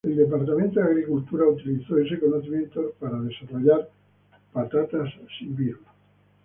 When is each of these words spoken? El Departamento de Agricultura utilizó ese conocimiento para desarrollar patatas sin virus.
El 0.03 0.15
Departamento 0.15 0.79
de 0.79 0.87
Agricultura 0.87 1.45
utilizó 1.45 1.95
ese 1.99 2.19
conocimiento 2.19 2.91
para 2.99 3.19
desarrollar 3.19 3.87
patatas 4.51 5.11
sin 5.37 5.55
virus. 5.55 5.85